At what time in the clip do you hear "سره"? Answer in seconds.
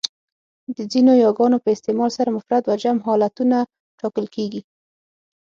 2.17-2.33